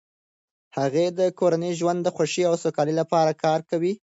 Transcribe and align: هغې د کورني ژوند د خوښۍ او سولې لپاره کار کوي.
هغې 0.77 1.05
د 1.19 1.19
کورني 1.39 1.71
ژوند 1.79 1.99
د 2.03 2.07
خوښۍ 2.15 2.43
او 2.49 2.55
سولې 2.63 2.93
لپاره 3.01 3.31
کار 3.43 3.59
کوي. 3.69 3.93